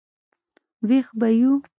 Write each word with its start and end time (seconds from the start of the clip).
وېښ 0.87 1.07
به 1.19 1.27
یو. 1.39 1.53